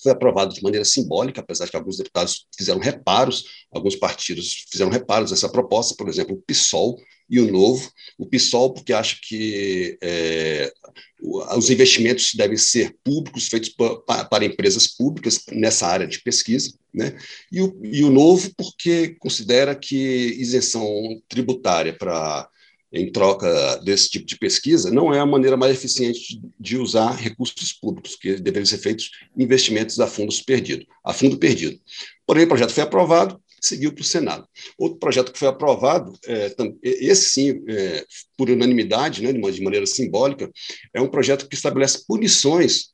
foi 0.02 0.12
aprovado 0.12 0.54
de 0.54 0.62
maneira 0.62 0.84
simbólica, 0.84 1.40
apesar 1.40 1.64
de 1.64 1.70
que 1.70 1.76
alguns 1.76 1.96
deputados 1.96 2.46
fizeram 2.56 2.80
reparos, 2.80 3.44
alguns 3.70 3.96
partidos 3.96 4.66
fizeram 4.70 4.90
reparos 4.90 5.30
nessa 5.30 5.48
proposta, 5.48 5.94
por 5.96 6.08
exemplo, 6.08 6.34
o 6.34 6.42
PSOL 6.42 6.98
e 7.28 7.40
o 7.40 7.50
Novo. 7.50 7.90
O 8.16 8.26
PSOL, 8.26 8.72
porque 8.72 8.92
acha 8.92 9.16
que 9.20 9.98
é, 10.02 10.72
os 11.20 11.68
investimentos 11.68 12.34
devem 12.34 12.56
ser 12.56 12.96
públicos, 13.04 13.48
feitos 13.48 13.70
para 13.70 14.44
empresas 14.44 14.86
públicas 14.86 15.40
nessa 15.52 15.86
área 15.86 16.06
de 16.06 16.20
pesquisa, 16.22 16.72
né? 16.94 17.16
e, 17.52 17.60
o, 17.60 17.78
e 17.84 18.02
o 18.02 18.10
Novo, 18.10 18.50
porque 18.56 19.16
considera 19.18 19.74
que 19.74 19.96
isenção 20.38 21.20
tributária 21.28 21.92
para 21.92 22.48
em 22.92 23.12
troca 23.12 23.76
desse 23.78 24.08
tipo 24.08 24.26
de 24.26 24.38
pesquisa, 24.38 24.90
não 24.90 25.12
é 25.12 25.20
a 25.20 25.26
maneira 25.26 25.56
mais 25.56 25.72
eficiente 25.72 26.40
de 26.58 26.78
usar 26.78 27.12
recursos 27.12 27.72
públicos, 27.72 28.16
que 28.16 28.36
deveriam 28.36 28.64
ser 28.64 28.78
feitos 28.78 29.10
investimentos 29.36 30.00
a 30.00 30.06
fundos 30.06 30.40
perdidos, 30.40 30.86
a 31.04 31.12
fundo 31.12 31.38
perdido. 31.38 31.78
Porém, 32.26 32.44
o 32.44 32.48
projeto 32.48 32.72
foi 32.72 32.82
aprovado, 32.82 33.40
seguiu 33.60 33.92
para 33.92 34.02
o 34.02 34.04
Senado. 34.04 34.48
Outro 34.78 34.98
projeto 34.98 35.32
que 35.32 35.38
foi 35.38 35.48
aprovado, 35.48 36.12
é, 36.26 36.54
esse 36.82 37.28
sim, 37.28 37.62
é, 37.68 38.04
por 38.36 38.48
unanimidade, 38.48 39.22
né, 39.22 39.32
de 39.32 39.62
maneira 39.62 39.86
simbólica, 39.86 40.50
é 40.94 41.00
um 41.00 41.08
projeto 41.08 41.48
que 41.48 41.54
estabelece 41.54 42.04
punições 42.06 42.90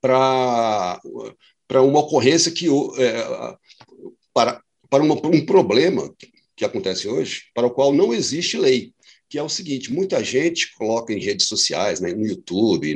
para 0.00 1.00
para 1.68 1.82
uma 1.82 2.00
ocorrência 2.00 2.50
que 2.50 2.66
é, 2.98 3.54
para 4.34 4.60
para 4.88 5.04
uma, 5.04 5.14
um 5.14 5.46
problema 5.46 6.12
que 6.60 6.64
acontece 6.66 7.08
hoje, 7.08 7.44
para 7.54 7.66
o 7.66 7.70
qual 7.70 7.90
não 7.90 8.12
existe 8.12 8.58
lei, 8.58 8.92
que 9.30 9.38
é 9.38 9.42
o 9.42 9.48
seguinte: 9.48 9.90
muita 9.90 10.22
gente 10.22 10.74
coloca 10.74 11.10
em 11.10 11.18
redes 11.18 11.46
sociais, 11.46 12.00
né, 12.00 12.12
no 12.12 12.26
YouTube, 12.26 12.94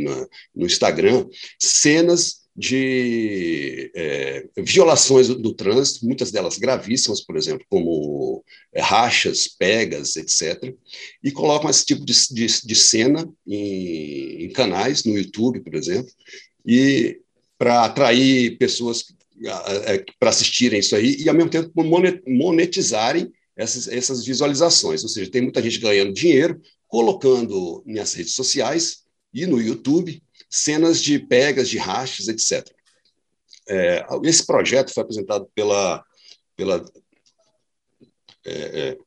no, 0.54 0.66
Instagram, 0.66 1.26
cenas 1.59 2.44
de 2.54 3.90
é, 3.97 4.47
violações 4.59 5.28
do, 5.28 5.37
do, 5.37 5.54
trânsito, 5.54 6.04
muitas 6.04 6.30
delas 6.30 6.59
gravíssimas, 6.59 7.23
por 7.25 7.38
exemplo, 7.38 7.64
como 7.71 8.44
é, 8.75 8.83
rachas, 8.83 9.49
pegas, 9.49 10.14
etc., 10.16 10.75
e 11.23 11.33
colocam 11.33 11.71
esse 11.71 11.87
tipo 11.87 12.04
de, 12.04 12.12
de, 12.33 12.47
de 12.66 12.75
cena 12.75 13.26
em, 13.47 14.44
em, 14.44 14.50
canais, 14.50 15.04
no 15.04 15.16
YouTube, 15.16 15.61
por 15.61 15.75
exemplo, 15.75 16.12
e 16.66 17.18
para 17.56 17.87
atrair 17.87 18.59
pessoas 18.59 19.04
para 20.21 20.30
assistirem 20.30 20.80
isso 20.80 20.94
aí 20.94 21.16
e, 21.18 21.28
ao 21.28 21.35
mesmo 21.35 21.50
tempo, 21.50 21.73
monetizarem 22.26 23.33
essas, 23.57 23.89
essas 23.89 24.25
visualizações. 24.25 25.03
Ou 25.03 25.09
seja, 25.09 25.31
tem 25.31 25.43
muita 25.43 25.63
gente 25.63 25.79
ganhando 25.79 26.13
dinheiro, 26.13 26.61
colocando 26.89 27.83
nas 27.87 28.15
redes 28.15 28.35
sociais 28.35 29.05
e 29.33 29.47
no 29.47 29.61
YouTube 29.61 30.23
cenas 30.49 31.03
de 31.03 31.19
pegas, 31.19 31.69
de 31.69 31.79
rachas, 31.79 32.29
etc. 32.29 32.65
É, 33.69 34.05
esse 34.25 34.47
projeto 34.47 34.93
foi 34.93 35.03
apresentado 35.03 35.49
pela. 35.55 36.05
pela 36.57 36.85
é, 38.45 38.53
é 38.91 38.99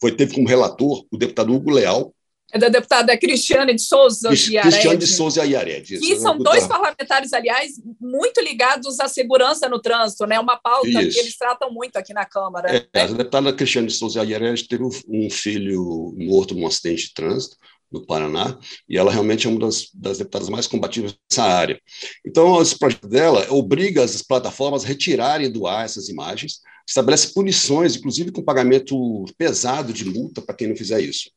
foi, 0.00 0.16
teve 0.16 0.34
como 0.34 0.48
relator 0.48 1.06
o 1.12 1.16
deputado 1.16 1.54
Hugo 1.54 1.70
Leal, 1.70 2.12
é 2.52 2.58
da 2.58 2.68
deputada 2.68 3.16
Cristiane 3.16 3.74
de 3.74 3.80
Souza 3.80 4.28
Iarede. 4.28 4.60
Cristiane 4.60 4.98
de 4.98 5.06
Souza 5.06 5.44
Iarede. 5.44 5.98
Que 5.98 6.16
são 6.16 6.36
dois 6.36 6.66
parlamentares, 6.66 7.32
aliás, 7.32 7.72
muito 7.98 8.42
ligados 8.42 9.00
à 9.00 9.08
segurança 9.08 9.70
no 9.70 9.80
trânsito, 9.80 10.26
né? 10.26 10.38
Uma 10.38 10.58
pauta 10.58 10.86
isso. 10.86 11.14
que 11.14 11.18
eles 11.18 11.36
tratam 11.36 11.72
muito 11.72 11.96
aqui 11.96 12.12
na 12.12 12.26
Câmara. 12.26 12.68
É, 12.68 12.80
né? 12.94 13.02
A 13.04 13.06
deputada 13.06 13.52
Cristiane 13.54 13.86
de 13.86 13.94
Souza 13.94 14.22
Iarede 14.22 14.68
teve 14.68 14.84
um 14.84 15.30
filho 15.30 16.14
morto 16.18 16.54
num 16.54 16.66
acidente 16.66 17.06
de 17.06 17.14
trânsito 17.14 17.56
no 17.90 18.06
Paraná, 18.06 18.58
e 18.88 18.96
ela 18.96 19.12
realmente 19.12 19.46
é 19.46 19.50
uma 19.50 19.60
das, 19.60 19.88
das 19.92 20.16
deputadas 20.16 20.48
mais 20.48 20.66
combativas 20.66 21.14
nessa 21.30 21.44
área. 21.44 21.78
Então, 22.24 22.60
esse 22.60 22.78
projeto 22.78 23.06
dela 23.06 23.46
obriga 23.50 24.02
as 24.02 24.22
plataformas 24.22 24.82
a 24.82 24.88
retirarem 24.88 25.52
do 25.52 25.66
ar 25.66 25.84
essas 25.84 26.08
imagens, 26.08 26.60
estabelece 26.88 27.34
punições, 27.34 27.94
inclusive 27.94 28.32
com 28.32 28.42
pagamento 28.42 29.26
pesado 29.36 29.92
de 29.92 30.06
multa 30.06 30.40
para 30.40 30.54
quem 30.54 30.68
não 30.68 30.76
fizer 30.76 31.00
isso. 31.00 31.30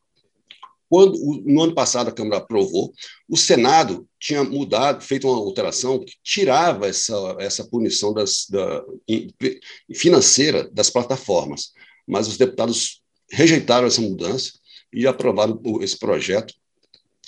Quando, 0.89 1.18
no 1.46 1.63
ano 1.63 1.74
passado, 1.74 2.10
a 2.10 2.12
Câmara 2.12 2.38
aprovou, 2.38 2.94
o 3.27 3.36
Senado 3.36 4.08
tinha 4.20 4.44
mudado, 4.44 5.04
feito 5.04 5.27
uma 5.27 5.38
alteração 5.38 6.00
que 6.00 6.13
tirava 6.24 6.88
essa, 6.88 7.36
essa 7.39 7.63
punição 7.65 8.13
das, 8.13 8.46
da, 8.50 8.84
financeira 9.94 10.70
das 10.72 10.89
plataformas, 10.89 11.72
mas 12.08 12.27
os 12.27 12.38
deputados 12.38 13.01
rejeitaram 13.32 13.88
essa 13.88 14.01
mudança 14.01 14.54
e 14.94 15.08
aprovaram 15.08 15.60
esse 15.82 15.98
projeto. 15.98 16.54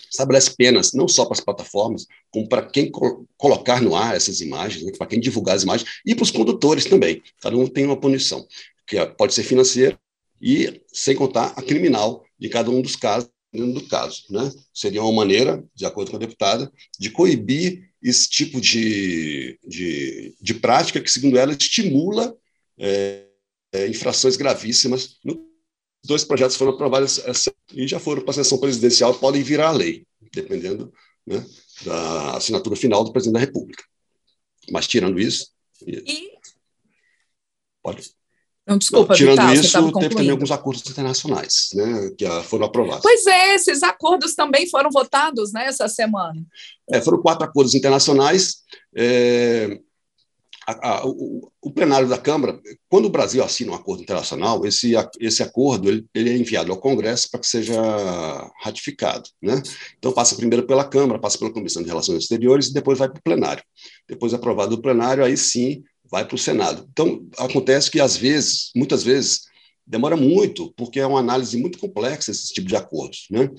Estabelece 0.10 0.56
penas 0.56 0.94
não 0.94 1.08
só 1.08 1.26
para 1.26 1.34
as 1.34 1.44
plataformas, 1.44 2.06
como 2.32 2.48
para 2.48 2.66
quem 2.66 2.92
colocar 3.36 3.82
no 3.82 3.96
ar 3.96 4.16
essas 4.16 4.40
imagens, 4.40 4.86
né, 4.86 4.92
para 4.98 5.08
quem 5.08 5.20
divulgar 5.20 5.56
as 5.56 5.64
imagens, 5.64 5.90
e 6.06 6.16
para 6.16 6.24
os 6.24 6.32
condutores 6.32 6.86
também. 6.86 7.22
Cada 7.42 7.58
um 7.58 7.68
tem 7.68 7.86
uma 7.86 8.00
punição, 8.00 8.48
que 8.88 8.98
é, 8.98 9.06
pode 9.06 9.34
ser 9.34 9.44
financeira 9.44 10.00
e, 10.42 10.82
sem 10.94 11.16
contar, 11.16 11.54
a 11.58 11.62
criminal 11.62 12.24
de 12.40 12.48
cada 12.48 12.70
um 12.70 12.82
dos 12.82 12.96
casos 12.96 13.30
do 13.66 13.88
caso. 13.88 14.24
Né? 14.30 14.52
Seria 14.74 15.02
uma 15.02 15.12
maneira, 15.12 15.64
de 15.74 15.86
acordo 15.86 16.12
com 16.12 16.18
a 16.18 16.20
deputada, 16.20 16.72
de 17.00 17.10
coibir 17.10 17.90
esse 18.02 18.30
tipo 18.30 18.62
de, 18.62 19.60
de, 19.66 20.36
de 20.40 20.54
prática 20.54 21.02
que, 21.02 21.12
segundo 21.12 21.38
ela, 21.38 21.52
estimula 21.52 22.36
é, 22.78 23.26
é, 23.72 23.88
infrações 23.88 24.36
gravíssimas. 24.36 25.18
Dois 26.06 26.24
projetos 26.24 26.56
foram 26.56 26.74
aprovados 26.74 27.20
essa, 27.20 27.54
e 27.74 27.88
já 27.88 28.00
foram 28.00 28.22
para 28.22 28.32
a 28.32 28.36
sessão 28.36 28.60
presidencial, 28.60 29.18
podem 29.18 29.44
virar 29.44 29.72
lei, 29.72 30.06
dependendo 30.34 30.94
né, 31.26 31.46
da 31.84 32.38
assinatura 32.38 32.76
final 32.76 33.04
do 33.04 33.12
presidente 33.12 33.34
da 33.34 33.46
República. 33.46 33.84
Mas, 34.72 34.88
tirando 34.88 35.20
isso. 35.20 35.52
E... 35.86 36.32
Pode. 37.82 38.12
Não, 38.68 38.78
desculpa, 38.78 39.14
Não, 39.14 39.16
tirando 39.16 39.40
Vital, 39.40 39.54
isso, 39.54 39.92
teve 39.94 40.16
também 40.16 40.30
alguns 40.30 40.52
acordos 40.52 40.84
internacionais 40.90 41.70
né, 41.74 42.12
que 42.18 42.26
foram 42.44 42.66
aprovados. 42.66 43.02
Pois 43.02 43.26
é, 43.26 43.56
esses 43.56 43.82
acordos 43.82 44.36
também 44.36 44.70
foram 44.70 44.90
votados 44.92 45.54
né, 45.54 45.68
essa 45.68 45.88
semana. 45.88 46.46
É, 46.90 47.00
foram 47.00 47.22
quatro 47.22 47.46
acordos 47.46 47.74
internacionais. 47.74 48.58
É, 48.94 49.80
a, 50.68 50.90
a, 50.90 51.08
o, 51.08 51.50
o, 51.62 51.72
plenário 51.72 52.10
da 52.10 52.18
Câmara, 52.18 52.60
quando 52.90 53.06
o 53.06 53.10
Brasil 53.10 53.42
assina 53.42 53.72
um 53.72 53.76
acordo 53.76 54.04
internacional, 54.04 54.66
esse, 54.66 54.92
esse 55.18 55.42
acordo 55.42 55.88
ele, 55.88 56.06
ele 56.14 56.30
é 56.30 56.36
enviado 56.36 56.70
ao 56.70 56.78
Congresso 56.78 57.32
para 57.32 57.40
que 57.40 57.48
seja 57.48 57.82
ratificado. 58.62 59.30
Né? 59.42 59.64
Então, 59.98 60.12
passa 60.12 60.36
primeiro 60.36 60.68
pela 60.68 60.84
Câmara, 60.84 61.20
passa 61.20 61.38
pela 61.38 61.54
Comissão 61.54 61.82
de 61.82 61.88
Relações 61.88 62.24
Exteriores 62.24 62.68
e 62.68 62.74
depois 62.74 63.00
vai 63.00 63.08
para 63.08 63.20
o 63.20 63.24
plenário. 63.24 63.64
Depois 64.10 64.34
aprovado 64.34 64.76
o 64.76 64.82
plenário, 64.82 65.24
aí 65.24 65.38
sim 65.38 65.84
vai 66.10 66.26
para 66.26 66.36
o 66.36 66.40
Senado. 66.40 66.88
Então, 66.92 67.28
acontece 67.38 67.90
que, 67.92 68.00
às 68.00 68.16
vezes, 68.16 68.72
muitas 68.76 69.04
vezes, 69.04 69.48
demora 69.86 70.18
muito, 70.18 70.74
porque 70.76 71.00
é 71.00 71.08
uma 71.08 71.20
análise 71.20 71.58
muito 71.58 71.80
complexa 71.80 72.32
esse 72.32 72.54
tipo 72.54 72.68
de 72.68 72.76
acordos. 72.76 73.28
Né? 73.32 73.50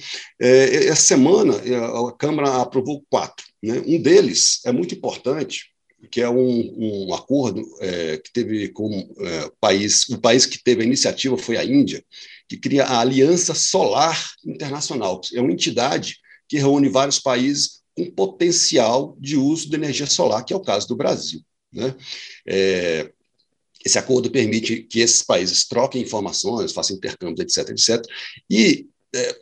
É, 0.40 0.86
essa 0.86 1.02
semana, 1.02 1.54
é, 1.64 1.76
a 1.76 2.12
Câmara 2.12 2.60
aprovou 2.60 3.04
quatro. 3.08 3.46
Né? 3.62 3.82
Um 3.86 4.00
deles 4.00 4.60
é 4.66 4.70
muito 4.70 4.94
importante, 4.94 5.70
que 6.10 6.20
é 6.20 6.28
um, 6.28 7.06
um 7.08 7.14
acordo 7.14 7.62
é, 7.80 8.18
que 8.18 8.32
teve 8.32 8.68
com 8.68 8.90
é, 9.18 9.50
país, 9.60 10.08
o 10.10 10.18
país 10.18 10.46
que 10.46 10.62
teve 10.62 10.82
a 10.82 10.86
iniciativa 10.86 11.36
foi 11.36 11.56
a 11.56 11.64
Índia, 11.64 12.04
que 12.48 12.56
cria 12.56 12.84
a 12.84 13.00
Aliança 13.00 13.54
Solar 13.54 14.32
Internacional. 14.46 15.20
É 15.34 15.40
uma 15.40 15.52
entidade 15.52 16.18
que 16.48 16.58
reúne 16.58 16.88
vários 16.88 17.18
países 17.18 17.78
com 17.96 18.10
potencial 18.10 19.16
de 19.18 19.36
uso 19.36 19.68
de 19.68 19.76
energia 19.76 20.06
solar, 20.06 20.44
que 20.44 20.52
é 20.52 20.56
o 20.56 20.60
caso 20.60 20.86
do 20.86 20.96
Brasil. 20.96 21.40
Né? 21.72 21.94
É, 22.46 23.12
esse 23.84 23.98
acordo 23.98 24.30
permite 24.30 24.82
que 24.82 25.00
esses 25.00 25.22
países 25.22 25.66
troquem 25.66 26.02
informações, 26.02 26.72
façam 26.72 26.96
intercâmbios, 26.96 27.40
etc., 27.40 27.70
etc., 27.70 28.02
e 28.50 28.86
é, 29.14 29.40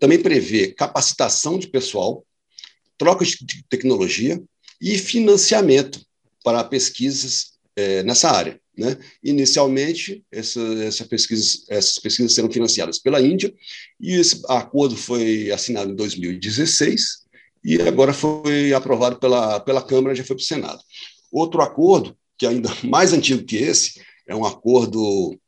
também 0.00 0.20
prevê 0.20 0.72
capacitação 0.72 1.58
de 1.58 1.68
pessoal, 1.68 2.24
troca 2.96 3.24
de 3.24 3.64
tecnologia 3.68 4.40
e 4.80 4.98
financiamento 4.98 6.00
para 6.44 6.62
pesquisas 6.62 7.54
é, 7.74 8.02
nessa 8.02 8.30
área. 8.30 8.60
Né? 8.76 8.98
Inicialmente, 9.22 10.24
essa, 10.30 10.60
essa 10.84 11.04
pesquisa, 11.04 11.64
essas 11.68 11.98
pesquisas 11.98 12.34
serão 12.34 12.50
financiadas 12.50 12.98
pela 12.98 13.20
Índia, 13.20 13.52
e 14.00 14.12
esse 14.14 14.42
acordo 14.48 14.96
foi 14.96 15.50
assinado 15.50 15.90
em 15.90 15.94
2016, 15.94 17.23
e 17.64 17.80
agora 17.80 18.12
foi 18.12 18.74
aprovado 18.74 19.18
pela, 19.18 19.58
pela 19.60 19.82
Câmara, 19.82 20.14
já 20.14 20.22
foi 20.22 20.36
para 20.36 20.42
o 20.42 20.46
Senado. 20.46 20.80
Outro 21.32 21.62
acordo, 21.62 22.16
que 22.36 22.44
é 22.44 22.50
ainda 22.50 22.70
mais 22.84 23.12
antigo 23.12 23.44
que 23.44 23.56
esse, 23.56 24.02
é 24.26 24.36
um 24.36 24.44
acordo 24.44 25.38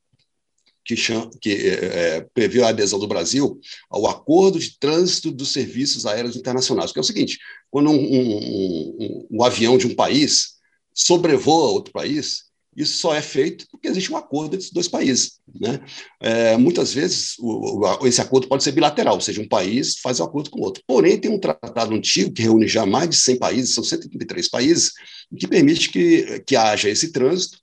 que, 0.84 0.96
chama, 0.96 1.30
que 1.40 1.50
é, 1.50 1.74
é, 2.16 2.20
prevê 2.32 2.62
a 2.62 2.68
adesão 2.68 2.98
do 2.98 3.08
Brasil 3.08 3.60
ao 3.90 4.06
Acordo 4.06 4.58
de 4.58 4.78
Trânsito 4.78 5.30
dos 5.32 5.52
Serviços 5.52 6.06
Aéreos 6.06 6.36
Internacionais, 6.36 6.92
que 6.92 6.98
é 6.98 7.02
o 7.02 7.04
seguinte: 7.04 7.38
quando 7.70 7.90
um, 7.90 7.96
um, 7.96 8.96
um, 9.00 9.26
um 9.32 9.44
avião 9.44 9.76
de 9.76 9.86
um 9.86 9.94
país 9.94 10.54
sobrevoa 10.94 11.72
outro 11.72 11.92
país, 11.92 12.45
Isso 12.76 12.98
só 12.98 13.14
é 13.14 13.22
feito 13.22 13.66
porque 13.70 13.88
existe 13.88 14.12
um 14.12 14.16
acordo 14.16 14.54
entre 14.54 14.66
os 14.66 14.72
dois 14.72 14.86
países. 14.86 15.40
Né? 15.58 15.80
É, 16.20 16.56
muitas 16.56 16.92
vezes, 16.92 17.34
o, 17.38 17.80
o, 17.80 18.06
esse 18.06 18.20
acordo 18.20 18.48
pode 18.48 18.62
ser 18.62 18.72
bilateral, 18.72 19.14
ou 19.14 19.20
seja, 19.20 19.40
um 19.40 19.48
país 19.48 19.98
faz 19.98 20.20
um 20.20 20.24
acordo 20.24 20.50
com 20.50 20.60
o 20.60 20.62
outro. 20.64 20.82
Porém, 20.86 21.18
tem 21.18 21.30
um 21.30 21.38
tratado 21.38 21.94
antigo 21.94 22.32
que 22.32 22.42
reúne 22.42 22.68
já 22.68 22.84
mais 22.84 23.08
de 23.08 23.16
100 23.16 23.38
países, 23.38 23.74
são 23.74 23.82
133 23.82 24.48
países, 24.50 24.92
que 25.38 25.48
permite 25.48 25.88
que, 25.88 26.40
que 26.46 26.54
haja 26.54 26.90
esse 26.90 27.12
trânsito 27.12 27.58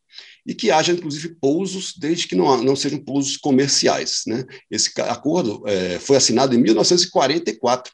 e 0.46 0.54
que 0.54 0.72
haja, 0.72 0.92
inclusive, 0.92 1.36
pousos, 1.40 1.94
desde 1.98 2.28
que 2.28 2.36
não, 2.36 2.62
não 2.64 2.76
sejam 2.76 3.00
pousos 3.00 3.38
comerciais. 3.38 4.24
Né? 4.26 4.44
Esse 4.70 4.92
acordo 5.02 5.64
é, 5.68 6.00
foi 6.00 6.18
assinado 6.18 6.56
em 6.56 6.58
1944 6.58 7.94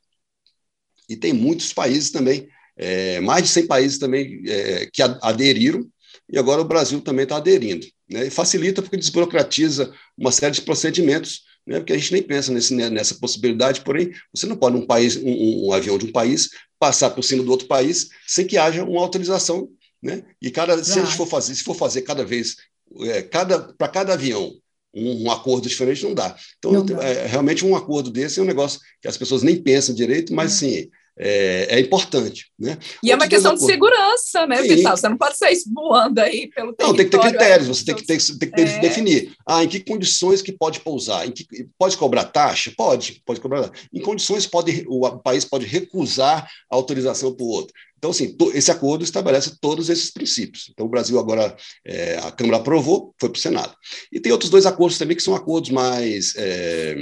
e 1.10 1.16
tem 1.16 1.34
muitos 1.34 1.74
países 1.74 2.12
também, 2.12 2.48
é, 2.78 3.20
mais 3.20 3.44
de 3.44 3.50
100 3.50 3.68
países 3.68 4.00
também 4.00 4.42
é, 4.48 4.90
que 4.92 5.02
aderiram, 5.02 5.86
e 6.32 6.38
agora 6.38 6.62
o 6.62 6.66
Brasil 6.66 7.02
também 7.02 7.24
está 7.24 7.38
aderindo. 7.38 7.88
Né? 8.10 8.28
E 8.28 8.30
facilita 8.30 8.82
porque 8.82 8.98
desburocratiza 8.98 9.92
uma 10.18 10.32
série 10.32 10.54
de 10.54 10.62
procedimentos, 10.62 11.42
né? 11.66 11.80
porque 11.80 11.94
a 11.94 11.98
gente 11.98 12.14
nem 12.14 12.22
pensa 12.22 12.52
nesse, 12.52 12.74
né, 12.74 12.90
nessa 12.90 13.16
possibilidade, 13.16 13.82
porém, 13.82 14.12
você 14.34 14.46
não 14.46 14.56
pode 14.56 14.78
um 14.78 14.86
país, 14.86 15.18
um, 15.18 15.68
um, 15.68 15.74
avião 15.74 15.98
de 15.98 16.06
um 16.06 16.12
país 16.12 16.50
passar 16.80 17.10
por 17.10 17.24
cima 17.24 17.44
do 17.44 17.52
outro 17.52 17.68
país 17.68 18.10
sem 18.28 18.46
que 18.46 18.58
haja 18.58 18.84
uma 18.84 19.02
autorização. 19.02 19.70
Né? 20.02 20.24
E 20.42 20.52
cada, 20.52 20.82
se 20.84 21.00
a 21.00 21.04
gente 21.04 21.18
for 21.18 21.28
fazer, 21.28 21.56
se 21.56 21.64
for 21.64 21.76
fazer 21.76 22.04
cada 22.04 22.24
vez, 22.24 22.58
é, 23.02 23.22
cada, 23.24 23.74
para 23.74 23.88
cada 23.88 24.14
avião, 24.14 24.54
um, 24.94 25.26
um, 25.26 25.32
acordo 25.32 25.68
diferente 25.68 26.04
não 26.04 26.14
dá. 26.14 26.36
Então, 26.58 26.72
não 26.72 26.86
dá. 26.86 27.04
É, 27.04 27.28
realmente 27.28 27.66
um 27.66 27.76
acordo 27.76 28.10
desse 28.10 28.40
é 28.40 28.44
um 28.44 28.46
negócio 28.46 28.80
que 29.02 29.08
as 29.08 29.18
pessoas 29.18 29.44
nem 29.44 29.62
pensam 29.62 29.94
direito, 29.94 30.34
mas 30.34 30.54
é. 30.54 30.56
sim, 30.56 30.90
é, 31.20 31.68
é, 31.70 31.80
importante. 31.80 32.46
Né? 32.58 32.78
E 33.04 33.12
é 33.12 33.16
uma 33.16 33.28
questão 33.28 33.54
de 33.54 33.66
segurança, 33.66 34.48
né, 34.48 34.62
Sim. 34.62 34.76
Vital? 34.76 34.96
Você 34.96 35.10
não 35.10 35.18
pode 35.18 35.38
sair 35.38 35.58
voando 35.74 36.20
aí 36.20 36.48
pelo. 36.48 36.74
Não, 36.80 36.96
tem 36.96 37.06
que 37.06 37.12
ter 37.12 37.20
critérios, 37.20 37.68
você 37.68 37.86
tem 37.86 37.96
que, 37.96 38.06
ter, 38.06 38.18
tem 38.18 38.52
que 38.52 38.62
é. 38.62 38.80
definir. 38.80 39.34
Ah, 39.46 39.64
em 39.64 39.68
que 39.68 39.82
condições 39.82 40.42
que 40.42 40.54
pode 40.54 40.80
pousar? 40.80 41.28
Em 41.28 41.32
que, 41.32 41.46
pode 41.78 41.98
cobrar 41.98 42.24
taxa? 42.24 42.72
Pode, 42.78 43.22
pode 43.26 43.42
cobrar. 43.42 43.70
Em 43.94 44.02
condições 44.02 44.48
pode, 44.48 44.86
o 44.88 45.20
país 45.20 45.44
pode 45.44 45.66
recusar 45.66 46.50
a 46.72 46.76
autorização 46.76 47.34
para 47.34 47.44
o 47.44 47.50
outro. 47.50 47.74
Então, 47.98 48.12
assim, 48.12 48.34
esse 48.54 48.72
acordo 48.72 49.04
estabelece 49.04 49.58
todos 49.60 49.90
esses 49.90 50.10
princípios. 50.10 50.70
Então, 50.72 50.86
o 50.86 50.90
Brasil 50.90 51.20
agora, 51.20 51.56
é, 51.86 52.18
a 52.20 52.32
Câmara 52.32 52.58
aprovou, 52.58 53.14
foi 53.20 53.30
para 53.30 53.38
o 53.38 53.42
Senado. 53.42 53.76
E 54.10 54.22
tem 54.22 54.32
outros 54.32 54.50
dois 54.50 54.66
acordos 54.66 54.98
também 54.98 55.18
que 55.18 55.24
são 55.24 55.36
acordos 55.36 55.70
mais, 55.70 56.34
é, 56.38 56.96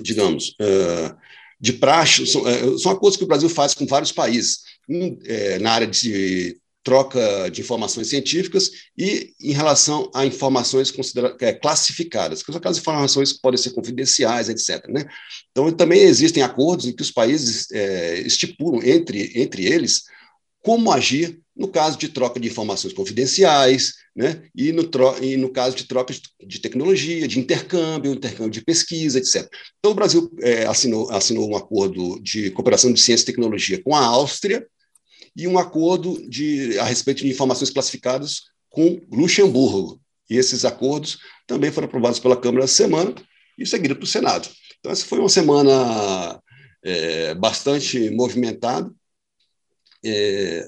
digamos, 0.00 0.50
uh, 0.60 1.16
de 1.60 1.72
praxe, 1.72 2.26
são, 2.26 2.46
é, 2.46 2.78
são, 2.78 2.92
acordos 2.92 3.16
que 3.16 3.24
o 3.24 3.28
Brasil 3.28 3.48
faz 3.48 3.74
com 3.74 3.86
vários 3.86 4.12
países, 4.12 4.60
um, 4.88 5.18
é, 5.24 5.58
na 5.58 5.72
área 5.72 5.86
de 5.86 6.56
troca 6.82 7.50
de 7.50 7.60
informações 7.60 8.08
científicas 8.08 8.70
e 8.96 9.34
em 9.42 9.52
relação 9.52 10.10
a 10.14 10.24
informações 10.24 10.90
é, 11.40 11.52
classificadas, 11.52 12.42
que 12.42 12.50
são 12.50 12.58
aquelas 12.58 12.78
informações 12.78 13.32
que 13.32 13.40
podem 13.42 13.58
ser 13.58 13.70
confidenciais, 13.70 14.48
etc. 14.48 14.88
Né? 14.88 15.04
Então, 15.50 15.70
também 15.72 16.00
existem 16.00 16.42
acordos 16.42 16.86
em 16.86 16.92
que 16.92 17.02
os 17.02 17.10
países 17.10 17.70
é, 17.72 18.20
estipulam 18.20 18.80
entre, 18.82 19.32
entre 19.34 19.66
eles 19.66 20.04
como 20.62 20.92
agir 20.92 21.40
no 21.58 21.66
caso 21.66 21.98
de 21.98 22.08
troca 22.08 22.38
de 22.38 22.46
informações 22.46 22.94
confidenciais, 22.94 23.94
né? 24.14 24.42
e, 24.54 24.70
no 24.70 24.88
e 25.20 25.36
no 25.36 25.50
caso 25.50 25.74
de 25.74 25.84
troca 25.84 26.14
de 26.46 26.60
tecnologia, 26.60 27.26
de 27.26 27.40
intercâmbio, 27.40 28.12
intercâmbio 28.12 28.52
de 28.52 28.64
pesquisa, 28.64 29.18
etc. 29.18 29.50
Então, 29.78 29.90
o 29.90 29.94
Brasil 29.94 30.30
é, 30.40 30.66
assinou, 30.66 31.10
assinou 31.10 31.50
um 31.50 31.56
acordo 31.56 32.20
de 32.20 32.52
cooperação 32.52 32.92
de 32.92 33.00
ciência 33.00 33.24
e 33.24 33.26
tecnologia 33.26 33.82
com 33.82 33.94
a 33.94 34.04
Áustria 34.04 34.64
e 35.36 35.48
um 35.48 35.58
acordo 35.58 36.24
de, 36.28 36.78
a 36.78 36.84
respeito 36.84 37.24
de 37.24 37.28
informações 37.28 37.70
classificadas 37.70 38.42
com 38.70 39.00
Luxemburgo. 39.10 40.00
E 40.30 40.36
esses 40.36 40.64
acordos 40.64 41.18
também 41.44 41.72
foram 41.72 41.86
aprovados 41.86 42.20
pela 42.20 42.36
Câmara 42.36 42.64
essa 42.64 42.74
semana 42.74 43.14
e 43.58 43.66
seguido 43.66 43.96
para 43.96 44.04
o 44.04 44.06
Senado. 44.06 44.48
Então, 44.78 44.92
essa 44.92 45.04
foi 45.04 45.18
uma 45.18 45.28
semana 45.28 46.40
é, 46.84 47.34
bastante 47.34 48.10
movimentada 48.10 48.88
é, 50.04 50.66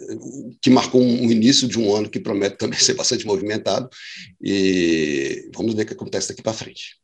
que 0.60 0.70
marcou 0.70 1.00
um 1.00 1.30
início 1.30 1.68
de 1.68 1.78
um 1.78 1.94
ano 1.94 2.08
que 2.08 2.20
promete 2.20 2.56
também 2.56 2.78
ser 2.80 2.94
bastante 2.94 3.26
movimentado, 3.26 3.88
e 4.42 5.48
vamos 5.54 5.74
ver 5.74 5.82
o 5.82 5.86
que 5.86 5.92
acontece 5.94 6.28
daqui 6.28 6.42
para 6.42 6.52
frente. 6.52 7.00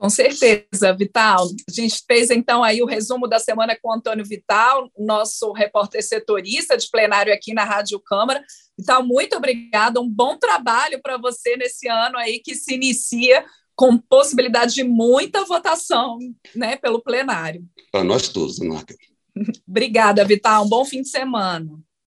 Com 0.00 0.08
certeza, 0.08 0.94
Vital. 0.96 1.46
A 1.68 1.70
gente 1.70 2.02
fez 2.06 2.30
então 2.30 2.64
aí 2.64 2.80
o 2.82 2.86
resumo 2.86 3.28
da 3.28 3.38
semana 3.38 3.76
com 3.78 3.90
o 3.90 3.92
Antônio 3.92 4.24
Vital, 4.24 4.90
nosso 4.98 5.52
repórter 5.52 6.02
setorista 6.02 6.74
de 6.74 6.88
plenário 6.88 7.30
aqui 7.30 7.52
na 7.52 7.64
Rádio 7.64 8.00
Câmara. 8.00 8.42
Vital, 8.78 9.06
muito 9.06 9.36
obrigada. 9.36 10.00
Um 10.00 10.08
bom 10.08 10.38
trabalho 10.38 11.02
para 11.02 11.18
você 11.18 11.54
nesse 11.54 11.86
ano 11.86 12.16
aí 12.16 12.40
que 12.42 12.54
se 12.54 12.76
inicia 12.76 13.44
com 13.76 13.98
possibilidade 13.98 14.74
de 14.74 14.84
muita 14.84 15.44
votação, 15.44 16.18
né, 16.54 16.76
pelo 16.76 17.02
plenário. 17.02 17.62
Para 17.92 18.02
nós 18.02 18.28
todos, 18.28 18.58
Marca. 18.58 18.94
Obrigada, 19.66 20.24
Vital. 20.24 20.64
Um 20.64 20.68
bom 20.68 20.84
fim 20.84 21.02
de 21.02 21.08
semana. 21.08 21.78